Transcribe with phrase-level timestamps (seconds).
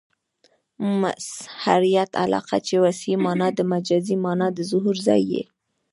[1.01, 5.43] مظهریت علاقه؛ چي وضعي مانا د مجازي مانا د ظهور ځای يي.